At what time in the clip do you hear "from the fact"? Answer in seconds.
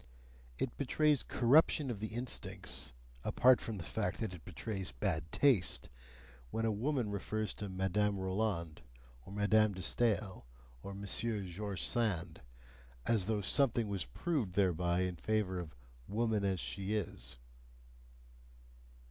3.61-4.19